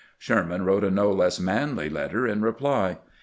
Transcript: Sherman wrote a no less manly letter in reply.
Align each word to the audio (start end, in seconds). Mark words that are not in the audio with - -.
Sherman 0.17 0.65
wrote 0.65 0.83
a 0.83 0.89
no 0.89 1.11
less 1.11 1.39
manly 1.39 1.87
letter 1.87 2.25
in 2.25 2.41
reply. 2.41 2.97